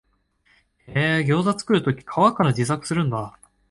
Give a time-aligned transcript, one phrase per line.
[0.87, 3.37] へえ、ギョウザ作るとき皮から自作するんだ